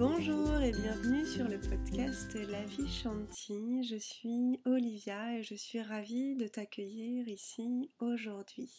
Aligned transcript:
Bonjour 0.00 0.58
et 0.62 0.72
bienvenue 0.72 1.26
sur 1.26 1.46
le 1.46 1.60
podcast 1.60 2.32
La 2.32 2.64
vie 2.64 2.88
Chanty. 2.88 3.86
Je 3.86 3.96
suis 3.96 4.58
Olivia 4.64 5.36
et 5.36 5.42
je 5.42 5.54
suis 5.54 5.82
ravie 5.82 6.36
de 6.36 6.48
t'accueillir 6.48 7.28
ici 7.28 7.90
aujourd'hui. 7.98 8.72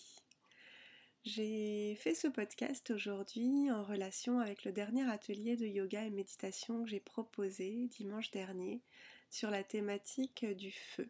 J'ai 1.24 1.94
fait 2.00 2.16
ce 2.16 2.28
podcast 2.28 2.90
aujourd'hui 2.90 3.70
en 3.70 3.84
relation 3.84 4.40
avec 4.40 4.64
le 4.64 4.72
dernier 4.72 5.08
atelier 5.08 5.56
de 5.58 5.68
yoga 5.68 6.04
et 6.04 6.10
méditation 6.10 6.84
que 6.84 6.90
j'ai 6.90 7.00
proposé 7.00 7.88
dimanche 7.90 8.32
dernier 8.32 8.82
sur 9.30 9.52
la 9.52 9.64
thématique 9.64 10.44
du 10.44 10.72
feu. 10.72 11.08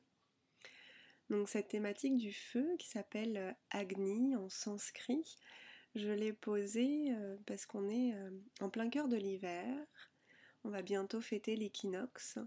Donc 1.29 1.47
cette 1.47 1.69
thématique 1.69 2.17
du 2.17 2.33
feu 2.33 2.67
qui 2.79 2.89
s'appelle 2.89 3.55
Agni 3.69 4.35
en 4.35 4.49
sanskrit, 4.49 5.37
je 5.95 6.09
l'ai 6.09 6.31
posée 6.33 7.13
euh, 7.13 7.37
parce 7.45 7.65
qu'on 7.65 7.89
est 7.89 8.13
euh, 8.13 8.29
en 8.61 8.69
plein 8.69 8.89
cœur 8.89 9.07
de 9.07 9.17
l'hiver. 9.17 9.75
On 10.63 10.69
va 10.69 10.81
bientôt 10.81 11.21
fêter 11.21 11.55
l'équinoxe. 11.55 12.37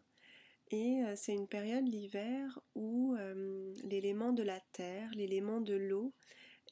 Et 0.70 1.02
euh, 1.04 1.14
c'est 1.16 1.34
une 1.34 1.48
période 1.48 1.86
l'hiver 1.86 2.60
où 2.74 3.16
l'élément 3.84 4.32
de 4.32 4.42
la 4.42 4.60
terre, 4.72 5.10
l'élément 5.14 5.60
de 5.60 5.74
l'eau 5.74 6.12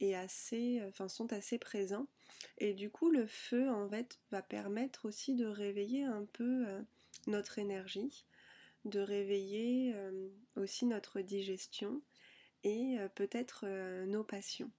est 0.00 0.14
assez, 0.14 0.82
enfin, 0.88 1.08
sont 1.08 1.32
assez 1.32 1.58
présents. 1.58 2.06
Et 2.58 2.74
du 2.74 2.90
coup, 2.90 3.10
le 3.10 3.26
feu, 3.26 3.70
en 3.70 3.88
fait, 3.88 4.18
va 4.30 4.42
permettre 4.42 5.06
aussi 5.06 5.34
de 5.34 5.46
réveiller 5.46 6.04
un 6.04 6.24
peu 6.32 6.64
notre 7.26 7.58
énergie, 7.58 8.24
de 8.84 9.00
réveiller 9.00 9.94
aussi 10.56 10.86
notre 10.86 11.20
digestion 11.20 12.02
et 12.64 12.96
peut-être 13.14 13.66
nos 14.06 14.24
passions. 14.24 14.72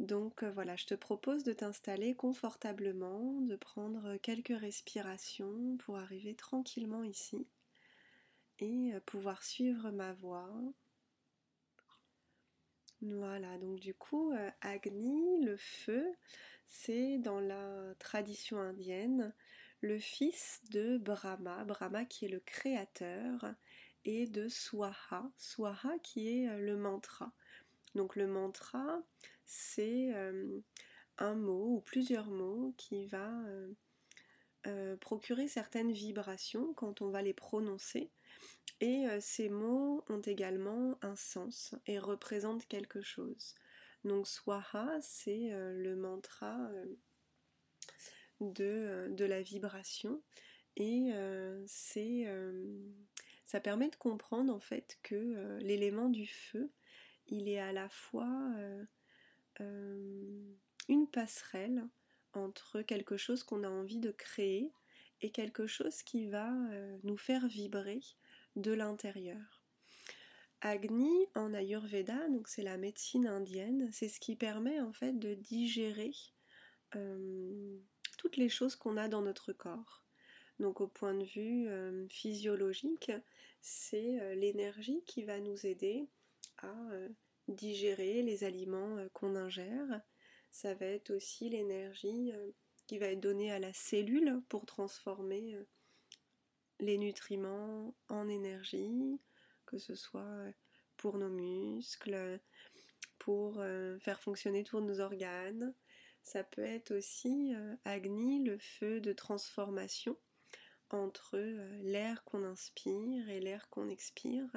Donc 0.00 0.42
euh, 0.42 0.50
voilà, 0.50 0.76
je 0.76 0.86
te 0.86 0.94
propose 0.94 1.44
de 1.44 1.52
t'installer 1.52 2.14
confortablement, 2.14 3.42
de 3.42 3.54
prendre 3.54 4.16
quelques 4.16 4.58
respirations 4.58 5.76
pour 5.76 5.98
arriver 5.98 6.34
tranquillement 6.34 7.04
ici 7.04 7.46
et 8.60 8.94
euh, 8.94 9.00
pouvoir 9.00 9.42
suivre 9.42 9.90
ma 9.90 10.14
voix. 10.14 10.50
Voilà, 13.02 13.58
donc 13.58 13.78
du 13.78 13.92
coup, 13.92 14.32
euh, 14.32 14.50
Agni, 14.62 15.44
le 15.44 15.58
feu, 15.58 16.06
c'est 16.66 17.18
dans 17.18 17.40
la 17.40 17.94
tradition 17.98 18.58
indienne 18.58 19.34
le 19.82 19.98
fils 19.98 20.62
de 20.70 20.96
Brahma, 20.96 21.64
Brahma 21.64 22.06
qui 22.06 22.24
est 22.24 22.28
le 22.28 22.40
créateur, 22.40 23.54
et 24.06 24.26
de 24.26 24.48
Swaha, 24.48 25.30
Swaha 25.36 25.98
qui 26.02 26.28
est 26.28 26.58
le 26.58 26.76
mantra. 26.78 27.32
Donc 27.94 28.16
le 28.16 28.26
mantra, 28.26 29.02
c'est 29.46 30.14
euh, 30.14 30.60
un 31.18 31.34
mot 31.34 31.76
ou 31.76 31.80
plusieurs 31.80 32.30
mots 32.30 32.74
qui 32.76 33.06
va 33.06 33.30
euh, 33.46 33.72
euh, 34.66 34.96
procurer 34.96 35.48
certaines 35.48 35.92
vibrations 35.92 36.72
quand 36.74 37.02
on 37.02 37.10
va 37.10 37.22
les 37.22 37.34
prononcer. 37.34 38.10
Et 38.82 39.04
ces 39.20 39.50
mots 39.50 40.02
ont 40.08 40.22
également 40.22 40.98
un 41.02 41.14
sens 41.14 41.74
et 41.86 41.98
représentent 41.98 42.66
quelque 42.66 43.02
chose. 43.02 43.54
Donc 44.04 44.26
Swaha, 44.26 44.98
c'est 45.02 45.50
le 45.52 45.96
mantra 45.96 46.56
de, 48.40 49.08
de, 49.10 49.24
la 49.26 49.42
vibration 49.42 50.22
et 50.76 51.12
c'est 51.66 52.26
ça 53.44 53.60
permet 53.60 53.90
de 53.90 53.96
comprendre 53.96 54.50
en 54.54 54.60
fait 54.60 54.98
que 55.02 55.58
l'élément 55.58 56.08
du 56.08 56.26
feu 56.26 56.70
il 57.30 57.48
est 57.48 57.60
à 57.60 57.72
la 57.72 57.88
fois 57.88 58.30
euh, 58.56 58.84
euh, 59.60 60.54
une 60.88 61.08
passerelle 61.08 61.86
entre 62.32 62.82
quelque 62.82 63.16
chose 63.16 63.42
qu'on 63.42 63.64
a 63.64 63.68
envie 63.68 63.98
de 63.98 64.10
créer 64.10 64.72
et 65.22 65.30
quelque 65.30 65.66
chose 65.66 66.02
qui 66.02 66.26
va 66.26 66.52
euh, 66.72 66.98
nous 67.02 67.16
faire 67.16 67.46
vibrer 67.46 68.00
de 68.56 68.72
l'intérieur. 68.72 69.62
Agni 70.60 71.26
en 71.34 71.54
Ayurveda, 71.54 72.28
donc 72.28 72.48
c'est 72.48 72.62
la 72.62 72.76
médecine 72.76 73.26
indienne, 73.26 73.88
c'est 73.92 74.08
ce 74.08 74.20
qui 74.20 74.36
permet 74.36 74.80
en 74.80 74.92
fait 74.92 75.18
de 75.18 75.34
digérer 75.34 76.12
toutes 78.18 78.36
les 78.36 78.50
choses 78.50 78.76
qu'on 78.76 78.98
a 78.98 79.08
dans 79.08 79.22
notre 79.22 79.54
corps. 79.54 80.04
Donc 80.58 80.82
au 80.82 80.86
point 80.86 81.14
de 81.14 81.24
vue 81.24 81.66
physiologique, 82.10 83.10
c'est 83.62 84.34
l'énergie 84.34 85.02
qui 85.06 85.22
va 85.22 85.40
nous 85.40 85.64
aider 85.64 86.08
à 86.58 86.74
digérer 87.50 88.22
les 88.22 88.44
aliments 88.44 88.96
euh, 88.96 89.08
qu'on 89.12 89.36
ingère. 89.36 90.00
Ça 90.50 90.74
va 90.74 90.86
être 90.86 91.10
aussi 91.10 91.48
l'énergie 91.48 92.32
euh, 92.32 92.50
qui 92.86 92.98
va 92.98 93.06
être 93.06 93.20
donnée 93.20 93.52
à 93.52 93.58
la 93.58 93.72
cellule 93.72 94.42
pour 94.48 94.66
transformer 94.66 95.56
les 96.80 96.98
nutriments 96.98 97.94
en 98.08 98.28
énergie, 98.28 99.20
que 99.64 99.78
ce 99.78 99.94
soit 99.94 100.44
pour 100.96 101.16
nos 101.18 101.28
muscles, 101.28 102.40
pour 103.20 103.62
faire 104.00 104.20
fonctionner 104.20 104.64
tous 104.64 104.80
nos 104.80 104.98
organes. 104.98 105.72
Ça 106.24 106.42
peut 106.42 106.64
être 106.64 106.90
aussi 106.96 107.52
Agni, 107.84 108.42
le 108.42 108.58
feu 108.58 109.00
de 109.00 109.12
transformation 109.12 110.18
entre 110.88 111.38
l'air 111.82 112.24
qu'on 112.24 112.42
inspire 112.42 113.28
et 113.28 113.38
l'air 113.38 113.68
qu'on 113.68 113.88
expire. 113.88 114.50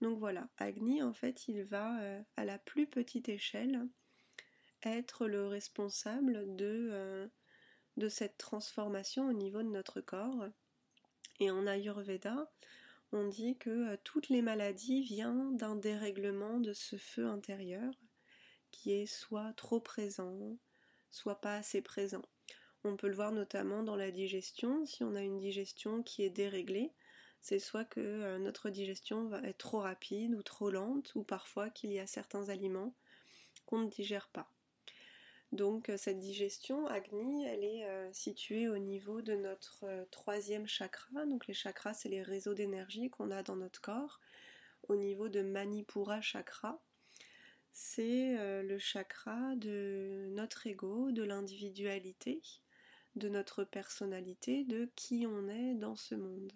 Donc 0.00 0.18
voilà, 0.18 0.48
Agni, 0.56 1.02
en 1.02 1.12
fait, 1.12 1.46
il 1.48 1.62
va 1.62 2.00
euh, 2.00 2.22
à 2.36 2.44
la 2.44 2.58
plus 2.58 2.86
petite 2.86 3.28
échelle 3.28 3.86
être 4.82 5.26
le 5.26 5.46
responsable 5.46 6.56
de, 6.56 6.88
euh, 6.90 7.28
de 7.98 8.08
cette 8.08 8.38
transformation 8.38 9.28
au 9.28 9.32
niveau 9.34 9.62
de 9.62 9.68
notre 9.68 10.00
corps. 10.00 10.46
Et 11.38 11.50
en 11.50 11.66
Ayurveda, 11.66 12.50
on 13.12 13.28
dit 13.28 13.58
que 13.58 13.92
euh, 13.92 13.96
toutes 14.02 14.30
les 14.30 14.40
maladies 14.40 15.02
viennent 15.02 15.56
d'un 15.56 15.76
dérèglement 15.76 16.60
de 16.60 16.72
ce 16.72 16.96
feu 16.96 17.26
intérieur 17.26 17.92
qui 18.70 18.92
est 18.92 19.06
soit 19.06 19.52
trop 19.54 19.80
présent, 19.80 20.56
soit 21.10 21.40
pas 21.40 21.56
assez 21.56 21.82
présent. 21.82 22.22
On 22.84 22.96
peut 22.96 23.08
le 23.08 23.14
voir 23.14 23.32
notamment 23.32 23.82
dans 23.82 23.96
la 23.96 24.10
digestion, 24.10 24.86
si 24.86 25.04
on 25.04 25.14
a 25.14 25.22
une 25.22 25.38
digestion 25.38 26.02
qui 26.02 26.22
est 26.22 26.30
déréglée, 26.30 26.92
c'est 27.40 27.58
soit 27.58 27.84
que 27.84 28.00
euh, 28.00 28.38
notre 28.38 28.70
digestion 28.70 29.28
va 29.28 29.40
être 29.42 29.58
trop 29.58 29.80
rapide 29.80 30.34
ou 30.34 30.42
trop 30.42 30.70
lente, 30.70 31.12
ou 31.14 31.22
parfois 31.22 31.70
qu'il 31.70 31.92
y 31.92 31.98
a 31.98 32.06
certains 32.06 32.48
aliments 32.48 32.94
qu'on 33.66 33.78
ne 33.78 33.88
digère 33.88 34.28
pas. 34.28 34.50
Donc 35.52 35.88
euh, 35.88 35.96
cette 35.96 36.18
digestion, 36.18 36.86
Agni, 36.86 37.44
elle 37.46 37.64
est 37.64 37.84
euh, 37.86 38.12
située 38.12 38.68
au 38.68 38.78
niveau 38.78 39.22
de 39.22 39.34
notre 39.34 39.86
troisième 40.10 40.66
chakra. 40.66 41.26
Donc 41.26 41.46
les 41.46 41.54
chakras, 41.54 41.94
c'est 41.94 42.08
les 42.08 42.22
réseaux 42.22 42.54
d'énergie 42.54 43.10
qu'on 43.10 43.30
a 43.30 43.42
dans 43.42 43.56
notre 43.56 43.80
corps. 43.80 44.20
Au 44.88 44.96
niveau 44.96 45.28
de 45.28 45.42
Manipura 45.42 46.20
chakra, 46.20 46.80
c'est 47.72 48.62
le 48.62 48.78
chakra 48.78 49.54
de 49.56 50.26
notre 50.30 50.66
ego, 50.66 51.12
de 51.12 51.22
l'individualité, 51.22 52.42
de 53.14 53.28
notre 53.28 53.62
personnalité, 53.62 54.64
de 54.64 54.90
qui 54.96 55.26
on 55.28 55.48
est 55.48 55.74
dans 55.74 55.96
ce 55.96 56.16
monde. 56.16 56.52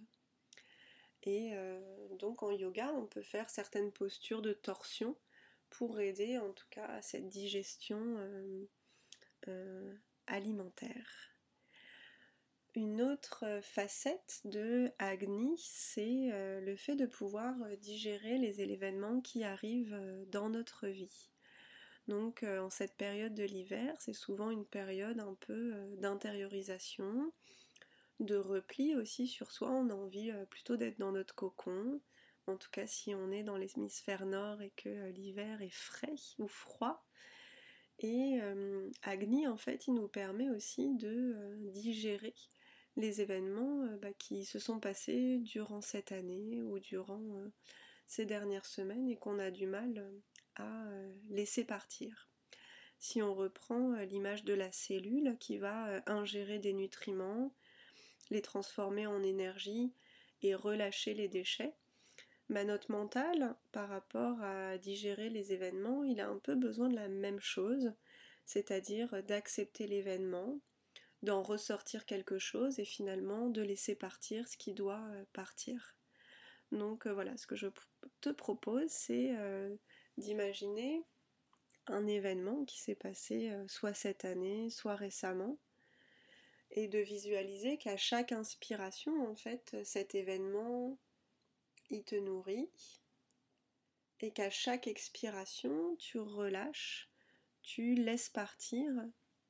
Et 1.24 1.52
euh, 1.54 1.80
donc 2.18 2.42
en 2.42 2.50
yoga, 2.50 2.92
on 2.94 3.06
peut 3.06 3.22
faire 3.22 3.48
certaines 3.48 3.92
postures 3.92 4.42
de 4.42 4.52
torsion 4.52 5.16
pour 5.70 5.98
aider 5.98 6.38
en 6.38 6.52
tout 6.52 6.66
cas 6.70 6.86
à 6.86 7.02
cette 7.02 7.28
digestion 7.28 7.98
euh, 8.18 8.68
euh, 9.48 9.94
alimentaire. 10.26 11.08
Une 12.74 13.00
autre 13.00 13.60
facette 13.62 14.40
de 14.44 14.90
Agni, 14.98 15.54
c'est 15.58 16.32
le 16.60 16.74
fait 16.74 16.96
de 16.96 17.06
pouvoir 17.06 17.54
digérer 17.76 18.36
les 18.36 18.62
événements 18.62 19.20
qui 19.20 19.44
arrivent 19.44 19.96
dans 20.32 20.48
notre 20.48 20.88
vie. 20.88 21.30
Donc 22.08 22.42
en 22.42 22.70
cette 22.70 22.96
période 22.96 23.32
de 23.32 23.44
l'hiver, 23.44 23.94
c'est 24.00 24.12
souvent 24.12 24.50
une 24.50 24.66
période 24.66 25.20
un 25.20 25.34
peu 25.34 25.72
d'intériorisation, 25.98 27.32
de 28.20 28.36
repli 28.36 28.94
aussi 28.94 29.26
sur 29.26 29.50
soi. 29.50 29.70
On 29.70 29.90
a 29.90 29.94
envie 29.94 30.30
euh, 30.30 30.44
plutôt 30.46 30.76
d'être 30.76 30.98
dans 30.98 31.12
notre 31.12 31.34
cocon. 31.34 32.00
En 32.46 32.56
tout 32.56 32.70
cas, 32.70 32.86
si 32.86 33.14
on 33.14 33.30
est 33.30 33.42
dans 33.42 33.56
l'hémisphère 33.56 34.26
nord 34.26 34.60
et 34.62 34.70
que 34.76 34.88
euh, 34.88 35.10
l'hiver 35.10 35.62
est 35.62 35.74
frais 35.74 36.14
ou 36.38 36.46
froid. 36.46 37.04
Et 38.00 38.38
euh, 38.42 38.90
Agni, 39.02 39.46
en 39.46 39.56
fait, 39.56 39.86
il 39.86 39.94
nous 39.94 40.08
permet 40.08 40.50
aussi 40.50 40.94
de 40.94 41.56
digérer 41.72 42.34
les 42.96 43.20
événements 43.20 43.86
bah, 44.02 44.12
qui 44.18 44.44
se 44.44 44.58
sont 44.58 44.80
passés 44.80 45.38
durant 45.38 45.80
cette 45.80 46.12
année 46.12 46.60
ou 46.62 46.78
durant 46.80 47.22
ces 48.06 48.24
dernières 48.24 48.66
semaines 48.66 49.08
et 49.08 49.16
qu'on 49.16 49.38
a 49.38 49.50
du 49.52 49.66
mal 49.66 50.12
à 50.56 50.86
laisser 51.28 51.64
partir. 51.64 52.28
Si 52.98 53.22
on 53.22 53.34
reprend 53.34 53.94
l'image 54.00 54.44
de 54.44 54.54
la 54.54 54.72
cellule 54.72 55.36
qui 55.38 55.58
va 55.58 56.02
ingérer 56.06 56.58
des 56.58 56.72
nutriments, 56.72 57.54
les 58.30 58.42
transformer 58.42 59.06
en 59.06 59.22
énergie 59.22 59.92
et 60.42 60.54
relâcher 60.54 61.14
les 61.14 61.28
déchets, 61.28 61.74
ma 62.48 62.64
note 62.64 62.88
mentale, 62.88 63.56
par 63.72 63.88
rapport 63.88 64.40
à 64.42 64.76
digérer 64.78 65.30
les 65.30 65.52
événements, 65.52 66.04
il 66.04 66.20
a 66.20 66.28
un 66.28 66.38
peu 66.38 66.54
besoin 66.54 66.88
de 66.88 66.96
la 66.96 67.08
même 67.08 67.40
chose, 67.40 67.92
c'est-à-dire 68.44 69.22
d'accepter 69.22 69.86
l'événement, 69.86 70.60
d'en 71.22 71.42
ressortir 71.42 72.04
quelque 72.04 72.38
chose 72.38 72.78
et 72.78 72.84
finalement 72.84 73.48
de 73.48 73.62
laisser 73.62 73.94
partir 73.94 74.46
ce 74.46 74.58
qui 74.58 74.74
doit 74.74 75.06
partir. 75.32 75.96
Donc 76.72 77.06
voilà, 77.06 77.36
ce 77.38 77.46
que 77.46 77.56
je 77.56 77.68
te 78.20 78.28
propose, 78.28 78.90
c'est 78.90 79.34
d'imaginer 80.18 81.02
un 81.86 82.06
événement 82.06 82.64
qui 82.64 82.78
s'est 82.78 82.94
passé 82.94 83.50
soit 83.68 83.94
cette 83.94 84.26
année, 84.26 84.68
soit 84.68 84.96
récemment, 84.96 85.58
et 86.74 86.88
de 86.88 86.98
visualiser 86.98 87.78
qu'à 87.78 87.96
chaque 87.96 88.32
inspiration, 88.32 89.30
en 89.30 89.36
fait, 89.36 89.76
cet 89.84 90.14
événement, 90.14 90.98
il 91.90 92.04
te 92.04 92.16
nourrit, 92.16 92.68
et 94.20 94.32
qu'à 94.32 94.50
chaque 94.50 94.86
expiration, 94.86 95.96
tu 95.96 96.18
relâches, 96.18 97.08
tu 97.62 97.94
laisses 97.94 98.28
partir 98.28 98.92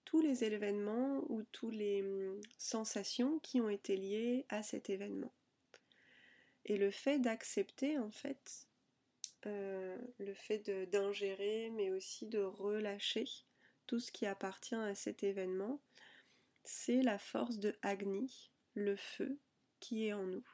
tous 0.05 0.21
les 0.21 0.45
événements 0.45 1.23
ou 1.29 1.43
toutes 1.45 1.75
les 1.75 2.03
hum, 2.03 2.41
sensations 2.59 3.39
qui 3.39 3.61
ont 3.61 3.71
été 3.71 3.97
liées 3.97 4.45
à 4.49 4.63
cet 4.63 4.91
événement. 4.91 5.33
Et 6.67 6.77
le 6.77 6.91
fait 6.91 7.19
d'accepter, 7.19 7.99
en 7.99 8.11
fait, 8.11 8.69
euh, 9.47 9.97
le 10.19 10.35
fait 10.35 10.71
d'ingérer, 10.91 11.71
mais 11.71 11.91
aussi 11.91 12.27
de 12.27 12.41
relâcher 12.41 13.27
tout 13.87 14.01
ce 14.01 14.13
qui 14.13 14.27
appartient 14.27 14.75
à 14.75 14.95
cet 14.95 15.23
événement, 15.23 15.81
c'est 16.65 17.03
la 17.03 17.19
force 17.19 17.59
de 17.59 17.75
Agni, 17.83 18.51
le 18.75 18.97
feu 18.97 19.39
qui 19.81 20.07
est 20.07 20.13
en 20.13 20.25
nous. 20.25 20.45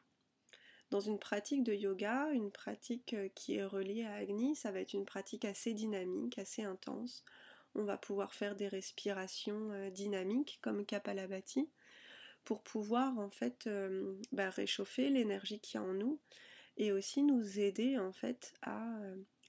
Dans 0.91 1.01
une 1.01 1.21
pratique 1.21 1.63
de 1.63 1.73
yoga, 1.73 2.31
une 2.33 2.51
pratique 2.51 3.15
euh, 3.15 3.29
qui 3.35 3.57
est 3.57 3.65
reliée 3.65 4.05
à 4.05 4.15
Agni, 4.15 4.57
ça 4.57 4.73
va 4.73 4.81
être 4.81 4.93
une 4.93 5.05
pratique 5.05 5.45
assez 5.45 5.73
dynamique, 5.73 6.39
assez 6.39 6.65
intense. 6.65 7.25
On 7.77 7.85
va 7.85 7.97
pouvoir 7.97 8.35
faire 8.35 8.57
des 8.57 8.67
respirations 8.67 9.71
euh, 9.71 9.91
dynamiques 9.91 10.59
comme 10.63 10.85
Kapalabhati 10.85 11.71
pour 12.45 12.63
pouvoir 12.63 13.19
en 13.19 13.31
fait 13.31 13.69
euh, 13.69 14.21
bah, 14.33 14.51
réchauffer 14.51 15.11
l'énergie 15.11 15.61
qui 15.61 15.77
y 15.77 15.79
a 15.79 15.83
en 15.83 15.93
nous 15.93 16.19
et 16.77 16.91
aussi 16.91 17.23
nous 17.23 17.61
aider 17.61 17.97
en 17.99 18.13
fait 18.13 18.55
à 18.63 18.99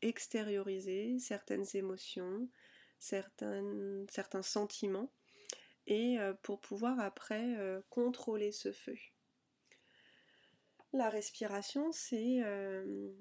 extérioriser 0.02 1.18
certaines 1.19 1.66
émotions, 1.74 2.50
certains 3.00 4.42
sentiments 4.42 5.12
et 5.92 6.18
pour 6.42 6.62
pouvoir 6.62 7.00
après 7.00 7.56
contrôler 7.90 8.52
ce 8.52 8.72
feu. 8.72 8.96
La 10.94 11.10
respiration, 11.10 11.92
c'est 11.94 12.44
euh, 12.44 13.14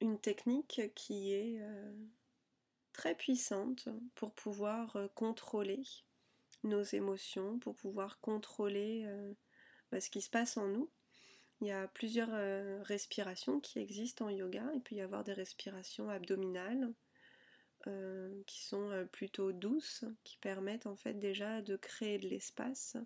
une 0.00 0.20
technique 0.20 0.82
qui 0.94 1.32
est 1.32 1.58
euh, 1.62 1.92
très 2.92 3.14
puissante 3.14 3.88
pour 4.14 4.34
pouvoir 4.34 4.94
euh, 4.96 5.08
contrôler 5.14 5.82
nos 6.64 6.82
émotions, 6.82 7.58
pour 7.58 7.74
pouvoir 7.76 8.20
contrôler 8.20 9.04
bah, 9.90 10.00
ce 10.00 10.10
qui 10.10 10.20
se 10.20 10.30
passe 10.30 10.56
en 10.56 10.68
nous. 10.68 10.92
Il 11.60 11.66
y 11.66 11.72
a 11.72 11.88
plusieurs 11.88 12.30
respirations 12.84 13.58
qui 13.58 13.80
existent 13.80 14.26
en 14.26 14.30
yoga. 14.30 14.62
Il 14.72 14.80
peut 14.80 14.94
y 14.94 15.00
avoir 15.00 15.24
des 15.24 15.32
respirations 15.32 16.08
abdominales 16.08 16.94
qui 18.46 18.62
sont 18.62 19.08
plutôt 19.12 19.52
douces, 19.52 20.04
qui 20.24 20.36
permettent 20.38 20.86
en 20.86 20.96
fait 20.96 21.14
déjà 21.14 21.62
de 21.62 21.76
créer 21.76 22.18
de 22.18 22.28
l'espace 22.28 22.96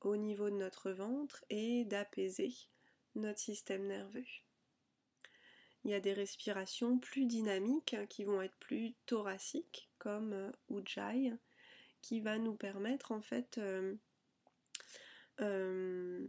au 0.00 0.16
niveau 0.16 0.50
de 0.50 0.56
notre 0.56 0.90
ventre 0.90 1.44
et 1.50 1.84
d'apaiser 1.84 2.52
notre 3.14 3.38
système 3.38 3.86
nerveux. 3.86 4.24
Il 5.84 5.90
y 5.90 5.94
a 5.94 6.00
des 6.00 6.12
respirations 6.12 6.98
plus 6.98 7.26
dynamiques 7.26 7.96
qui 8.08 8.24
vont 8.24 8.42
être 8.42 8.56
plus 8.58 8.94
thoraciques, 9.06 9.90
comme 9.98 10.32
euh, 10.32 10.52
Ujjayi, 10.68 11.32
qui 12.02 12.20
va 12.20 12.38
nous 12.38 12.54
permettre 12.54 13.12
en 13.12 13.22
fait 13.22 13.56
euh, 13.58 13.94
euh, 15.40 16.26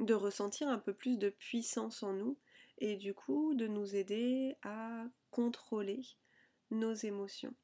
de 0.00 0.14
ressentir 0.14 0.68
un 0.68 0.78
peu 0.78 0.92
plus 0.92 1.16
de 1.16 1.30
puissance 1.30 2.02
en 2.02 2.12
nous 2.12 2.38
et 2.78 2.96
du 2.96 3.14
coup 3.14 3.54
de 3.54 3.66
nous 3.66 3.94
aider 3.94 4.56
à 4.62 5.06
contrôler 5.30 6.02
nos 6.70 6.94
émotions. 6.94 7.54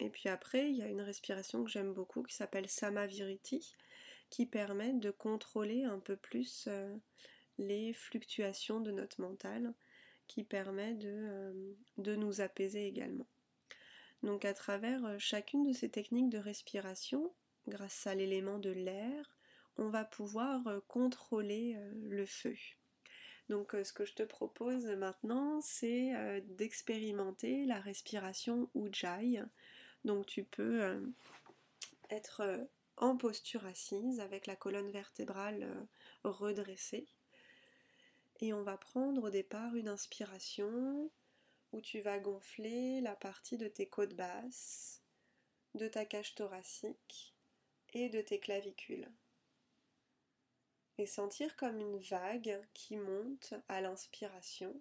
Et 0.00 0.10
puis 0.10 0.28
après, 0.28 0.70
il 0.70 0.76
y 0.76 0.82
a 0.82 0.88
une 0.88 1.00
respiration 1.00 1.64
que 1.64 1.70
j'aime 1.70 1.94
beaucoup 1.94 2.22
qui 2.22 2.34
s'appelle 2.34 2.68
Samaviriti, 2.68 3.74
qui 4.30 4.46
permettent 4.46 5.00
de 5.00 5.10
contrôler 5.10 5.84
un 5.84 5.98
peu 5.98 6.16
plus 6.16 6.66
euh, 6.68 6.94
les 7.58 7.92
fluctuations 7.94 8.80
de 8.80 8.90
notre 8.90 9.20
mental, 9.20 9.74
qui 10.26 10.44
permet 10.44 10.94
de, 10.94 11.08
euh, 11.08 11.74
de 11.98 12.16
nous 12.16 12.40
apaiser 12.40 12.86
également. 12.86 13.28
Donc 14.22 14.44
à 14.44 14.52
travers 14.52 15.04
euh, 15.04 15.18
chacune 15.18 15.64
de 15.64 15.72
ces 15.72 15.88
techniques 15.88 16.30
de 16.30 16.38
respiration, 16.38 17.32
grâce 17.68 18.06
à 18.06 18.14
l'élément 18.14 18.58
de 18.58 18.70
l'air, 18.70 19.38
on 19.78 19.88
va 19.88 20.04
pouvoir 20.04 20.62
contrôler 20.88 21.76
le 22.02 22.24
feu. 22.24 22.56
Donc 23.48 23.76
ce 23.84 23.92
que 23.92 24.04
je 24.04 24.14
te 24.14 24.22
propose 24.24 24.86
maintenant, 24.86 25.60
c'est 25.60 26.40
d'expérimenter 26.56 27.64
la 27.64 27.78
respiration 27.78 28.68
Ujjayi. 28.74 29.40
Donc 30.04 30.26
tu 30.26 30.42
peux 30.42 31.00
être 32.10 32.68
en 32.96 33.16
posture 33.16 33.66
assise 33.66 34.20
avec 34.20 34.46
la 34.46 34.56
colonne 34.56 34.90
vertébrale 34.90 35.62
euh, 35.62 36.30
redressée. 36.30 37.06
Et 38.40 38.52
on 38.52 38.62
va 38.62 38.76
prendre 38.76 39.24
au 39.24 39.30
départ 39.30 39.74
une 39.76 39.88
inspiration 39.88 41.10
où 41.72 41.80
tu 41.80 42.00
vas 42.00 42.18
gonfler 42.18 43.00
la 43.00 43.16
partie 43.16 43.58
de 43.58 43.68
tes 43.68 43.86
côtes 43.86 44.14
basses, 44.14 45.02
de 45.74 45.88
ta 45.88 46.04
cage 46.04 46.34
thoracique 46.34 47.34
et 47.92 48.08
de 48.08 48.20
tes 48.20 48.38
clavicules. 48.38 49.08
Et 50.98 51.06
sentir 51.06 51.56
comme 51.56 51.78
une 51.78 51.98
vague 51.98 52.66
qui 52.72 52.96
monte 52.96 53.54
à 53.68 53.80
l'inspiration. 53.80 54.80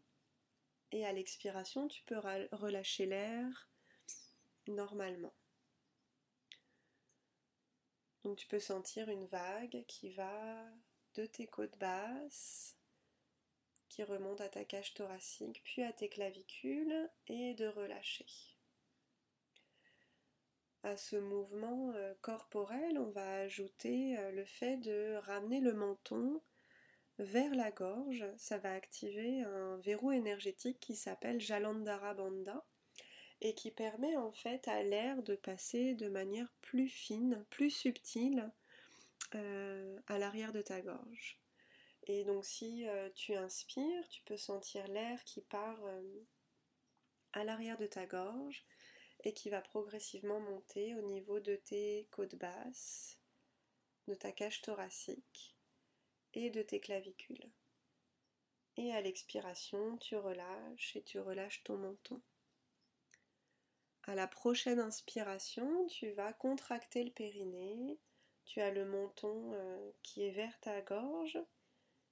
Et 0.91 1.06
à 1.06 1.12
l'expiration, 1.12 1.88
tu 1.88 2.03
peux 2.03 2.19
relâcher 2.51 3.06
l'air 3.06 3.69
normalement. 4.67 5.33
Donc 8.23 8.38
tu 8.38 8.47
peux 8.47 8.59
sentir 8.59 9.09
une 9.09 9.27
vague 9.27 9.83
qui 9.88 10.09
va 10.12 10.65
de 11.13 11.25
tes 11.25 11.47
côtes 11.47 11.77
basses, 11.77 12.75
qui 13.88 14.03
remonte 14.03 14.41
à 14.41 14.50
ta 14.50 14.65
cage 14.65 14.94
thoracique, 14.94 15.62
puis 15.63 15.83
à 15.83 15.94
tes 15.94 16.09
clavicules, 16.09 17.09
et 17.27 17.53
de 17.53 17.67
relâcher. 17.67 18.25
À 20.86 20.98
ce 20.98 21.16
mouvement 21.16 21.94
euh, 21.96 22.13
corporel, 22.22 23.00
on 23.00 23.10
va 23.10 23.39
ajouter 23.39 24.20
euh, 24.20 24.30
le 24.30 24.46
fait 24.46 24.77
de 24.77 25.15
ramener 25.24 25.60
le 25.60 25.74
menton 25.74 26.44
vers 27.18 27.56
la 27.56 27.72
gorge. 27.72 28.24
Ça 28.38 28.60
va 28.60 28.72
activer 28.72 29.42
un 29.42 29.77
verrou 29.77 30.12
énergétique 30.12 30.80
qui 30.80 30.96
s'appelle 30.96 31.42
Jalandhara 31.42 32.13
Bandha 32.13 32.63
et 33.42 33.56
qui 33.56 33.72
permet 33.72 34.15
en 34.15 34.32
fait 34.32 34.68
à 34.68 34.84
l'air 34.84 35.24
de 35.24 35.36
passer 35.36 35.96
de 35.96 36.08
manière 36.08 36.54
plus 36.62 36.88
fine, 36.88 37.44
plus 37.50 37.72
subtile 37.72 38.54
euh, 39.34 40.00
à 40.06 40.20
l'arrière 40.20 40.51
de 40.51 40.62
ta 40.62 40.82
gorge. 40.82 41.42
Et 42.04 42.25
donc 42.25 42.46
si 42.46 42.86
tu 43.15 43.34
inspires, 43.34 44.08
tu 44.10 44.22
peux 44.22 44.38
sentir 44.38 44.88
l'air 44.88 45.24
qui 45.24 45.42
part 45.42 45.80
à 47.34 47.44
l'arrière 47.44 47.80
de 47.80 47.88
ta 47.88 48.06
gorge 48.06 48.63
et 49.25 49.34
qui 49.34 49.50
va 49.50 49.62
progressivement 49.62 50.39
monter 50.39 50.96
au 50.96 51.01
niveau 51.01 51.39
de 51.39 51.55
tes 51.55 52.08
côtes 52.12 52.36
basses, 52.36 53.20
de 54.08 54.13
ta 54.13 54.32
cage 54.32 54.62
thoracique 54.62 55.58
et 56.34 56.51
de 56.51 56.62
tes 56.62 56.79
clavicules. 56.79 57.50
Et 58.77 58.94
à 58.94 59.01
l'expiration, 59.01 59.98
tu 59.98 60.15
relâches 60.15 60.96
et 60.96 61.01
tu 61.01 61.20
relâches 61.20 61.63
ton 61.63 61.77
menton. 61.77 62.22
À 64.03 64.13
la 64.13 64.27
prochaine 64.27 64.79
inspiration, 64.79 65.88
tu 65.88 66.12
vas 66.12 66.32
contracter 66.34 67.03
le 67.03 67.12
périnée, 67.12 67.98
tu 68.46 68.62
as 68.62 68.70
le 68.70 68.86
menton 68.86 69.53
euh, 69.53 69.91
qui 70.03 70.24
est 70.24 70.32
vers 70.32 70.60
ta 70.60 70.79
gorge 70.82 71.39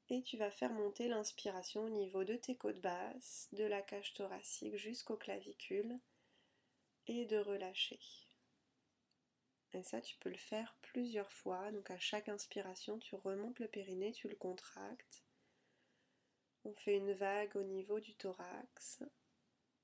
et 0.09 0.23
tu 0.23 0.37
vas 0.37 0.49
faire 0.49 0.73
monter 0.73 1.07
l'inspiration 1.07 1.83
au 1.83 1.89
niveau 1.89 2.23
de 2.23 2.35
tes 2.35 2.55
côtes 2.55 2.81
basses, 2.81 3.49
de 3.51 3.65
la 3.65 3.83
cage 3.83 4.13
thoracique 4.15 4.77
jusqu'aux 4.77 5.17
clavicules 5.17 5.99
et 7.07 7.25
de 7.25 7.37
relâcher. 7.37 7.99
Et 9.73 9.83
ça, 9.83 10.01
tu 10.01 10.15
peux 10.17 10.29
le 10.29 10.37
faire 10.37 10.75
plusieurs 10.81 11.31
fois. 11.31 11.71
Donc 11.71 11.89
à 11.89 11.97
chaque 11.97 12.29
inspiration, 12.29 12.99
tu 12.99 13.15
remontes 13.15 13.59
le 13.59 13.67
périnée, 13.67 14.11
tu 14.11 14.27
le 14.27 14.35
contractes. 14.35 15.23
On 16.65 16.73
fait 16.75 16.97
une 16.97 17.13
vague 17.13 17.55
au 17.55 17.63
niveau 17.63 17.99
du 17.99 18.15
thorax. 18.15 19.03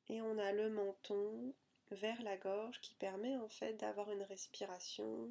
Et 0.08 0.22
on 0.22 0.38
a 0.38 0.52
le 0.52 0.70
menton 0.70 1.54
vers 1.92 2.22
la 2.22 2.38
gorge 2.38 2.80
qui 2.82 2.96
permet 2.96 3.36
en 3.38 3.50
fait 3.50 3.74
d'avoir 3.74 4.12
une 4.12 4.24
respiration 4.24 5.30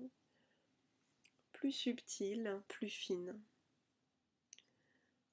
plus 1.52 1.72
subtile, 1.72 2.60
plus 2.68 2.90
fine. 2.90 3.40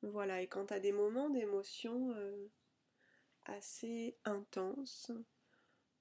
Voilà, 0.01 0.41
et 0.41 0.47
quand 0.47 0.67
tu 0.67 0.73
as 0.73 0.79
des 0.79 0.91
moments 0.91 1.29
d'émotion 1.29 2.11
euh, 2.11 2.51
assez 3.45 4.17
intenses, 4.23 5.11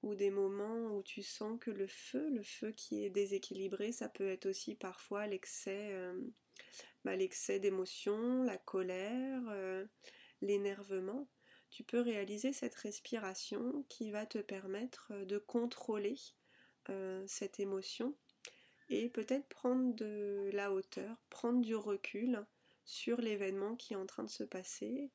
ou 0.05 0.13
des 0.13 0.29
moments 0.29 0.95
où 0.95 1.01
tu 1.01 1.23
sens 1.23 1.59
que 1.59 1.71
le 1.71 1.87
feu, 1.87 2.29
le 2.29 2.43
feu 2.43 2.71
qui 2.71 3.03
est 3.03 3.09
déséquilibré, 3.09 3.91
ça 3.91 4.07
peut 4.07 4.27
être 4.27 4.45
aussi 4.45 4.75
parfois 4.75 5.25
l'excès 5.25 5.93
euh, 5.93 6.13
bah, 7.03 7.15
l'excès 7.15 7.59
d'émotion, 7.59 8.43
la 8.43 8.57
colère, 8.57 9.41
euh, 9.49 9.83
l'énervement. 10.41 11.27
Tu 11.71 11.83
peux 11.83 12.01
réaliser 12.01 12.53
cette 12.53 12.75
respiration 12.75 13.83
qui 13.89 14.11
va 14.11 14.27
te 14.27 14.37
permettre 14.37 15.11
de 15.25 15.37
contrôler 15.37 16.15
cette 17.25 17.59
émotion 17.59 18.15
et 18.89 19.09
peut-être 19.09 19.49
prendre 19.49 19.95
de 19.95 20.51
la 20.53 20.71
hauteur, 20.71 21.17
prendre 21.31 21.61
du 21.61 21.75
recul 21.75 22.45
sur 22.85 23.19
l'événement 23.19 23.75
qui 23.75 23.93
est 23.93 23.97
en 23.97 24.05
train 24.05 24.23
de 24.23 24.29
se 24.29 24.43
passer, 24.43 25.11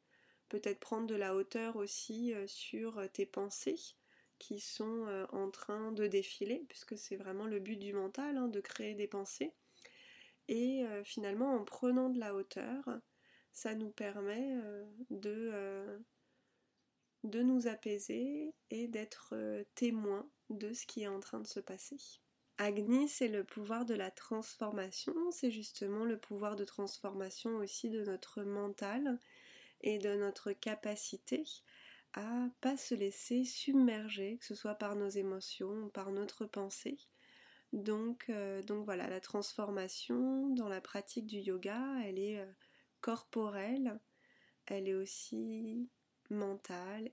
peut-être 0.48 0.80
prendre 0.80 1.06
de 1.06 1.14
la 1.14 1.36
hauteur 1.36 1.76
aussi 1.76 2.34
sur 2.48 3.00
tes 3.12 3.24
pensées 3.24 3.96
qui 4.40 4.58
sont 4.58 5.06
euh, 5.06 5.26
en 5.30 5.50
train 5.50 5.92
de 5.92 6.08
défiler, 6.08 6.64
puisque 6.68 6.98
c'est 6.98 7.14
vraiment 7.14 7.46
le 7.46 7.60
but 7.60 7.76
du 7.76 7.92
mental, 7.92 8.36
hein, 8.36 8.48
de 8.48 8.60
créer 8.60 8.94
des 8.94 9.06
pensées. 9.06 9.52
Et 10.48 10.84
euh, 10.84 11.04
finalement, 11.04 11.54
en 11.54 11.64
prenant 11.64 12.08
de 12.08 12.18
la 12.18 12.34
hauteur, 12.34 12.82
ça 13.52 13.76
nous 13.76 13.90
permet 13.90 14.50
euh, 14.64 15.98
de, 17.22 17.42
nous 17.42 17.68
apaiser 17.68 18.52
et 18.70 18.88
d'être 18.88 19.36
témoin 19.76 20.28
de 20.48 20.72
ce 20.72 20.86
qui 20.86 21.02
est 21.02 21.08
en 21.08 21.20
train 21.20 21.38
de 21.38 21.46
se 21.46 21.60
passer. 21.60 21.98
Agni, 22.58 23.08
c'est 23.08 23.28
le 23.28 23.44
pouvoir 23.44 23.84
de 23.84 23.94
la 23.94 24.10
transformation, 24.10 25.14
c'est 25.30 25.50
justement 25.50 26.04
le 26.04 26.18
pouvoir 26.18 26.56
de 26.56 26.64
transformation 26.64 27.56
aussi 27.56 27.90
de 27.90 28.04
notre 28.04 28.42
mental 28.42 29.18
et 29.82 29.98
de 29.98 30.14
notre 30.14 30.52
capacité 30.52 31.44
à 32.14 32.48
pas 32.60 32.76
se 32.76 32.94
laisser 32.94 33.44
submerger, 33.44 34.38
que 34.38 34.44
ce 34.44 34.54
soit 34.54 34.74
par 34.74 34.96
nos 34.96 35.08
émotions 35.08 35.84
ou 35.84 35.88
par 35.88 36.10
notre 36.10 36.46
pensée. 36.46 36.98
Donc, 37.72 38.26
euh, 38.30 38.62
donc 38.62 38.84
voilà, 38.84 39.08
la 39.08 39.20
transformation 39.20 40.48
dans 40.54 40.68
la 40.68 40.80
pratique 40.80 41.26
du 41.26 41.38
yoga, 41.38 41.80
elle 42.04 42.18
est 42.18 42.40
euh, 42.40 42.52
corporelle, 43.00 44.00
elle 44.66 44.88
est 44.88 44.94
aussi 44.94 45.88
mentale, 46.30 47.12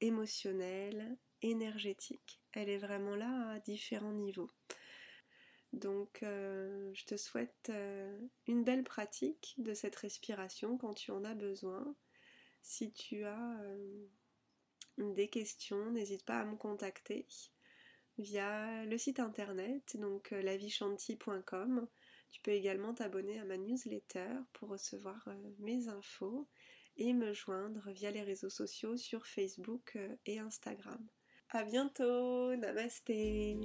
émotionnelle, 0.00 1.16
énergétique. 1.42 2.40
Elle 2.52 2.68
est 2.68 2.78
vraiment 2.78 3.16
là 3.16 3.50
à 3.50 3.60
différents 3.60 4.12
niveaux. 4.12 4.50
Donc 5.72 6.22
euh, 6.22 6.90
je 6.94 7.04
te 7.04 7.16
souhaite 7.16 7.72
une 8.46 8.64
belle 8.64 8.82
pratique 8.82 9.54
de 9.58 9.72
cette 9.72 9.94
respiration 9.96 10.78
quand 10.78 10.94
tu 10.94 11.10
en 11.10 11.24
as 11.24 11.34
besoin. 11.34 11.94
Si 12.62 12.92
tu 12.92 13.24
as 13.24 13.56
des 15.08 15.28
questions, 15.28 15.90
n'hésite 15.90 16.24
pas 16.24 16.40
à 16.40 16.44
me 16.44 16.56
contacter 16.56 17.26
via 18.18 18.84
le 18.84 18.98
site 18.98 19.20
internet, 19.20 19.96
donc 19.98 20.32
euh, 20.32 20.42
lavichanti.com. 20.42 21.88
Tu 22.30 22.40
peux 22.42 22.52
également 22.52 22.94
t'abonner 22.94 23.38
à 23.40 23.44
ma 23.44 23.56
newsletter 23.56 24.28
pour 24.52 24.68
recevoir 24.68 25.26
euh, 25.28 25.34
mes 25.58 25.88
infos 25.88 26.48
et 26.96 27.12
me 27.12 27.32
joindre 27.32 27.90
via 27.90 28.10
les 28.10 28.22
réseaux 28.22 28.50
sociaux 28.50 28.96
sur 28.96 29.26
Facebook 29.26 29.92
euh, 29.96 30.16
et 30.26 30.38
Instagram. 30.38 31.04
A 31.50 31.64
bientôt, 31.64 32.54
namasté 32.56 33.56